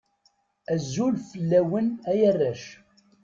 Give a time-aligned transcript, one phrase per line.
[0.73, 2.63] Azul fell-awen a arrac.